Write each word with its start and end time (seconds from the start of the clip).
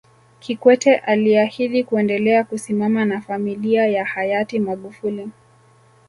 Kikwete 0.39 0.95
aliahidi 0.95 1.83
kuendelea 1.83 2.43
kusimama 2.43 3.05
na 3.05 3.21
familia 3.21 3.87
ya 3.87 4.05
Hayati 4.05 4.59
Magufuli 4.59 5.29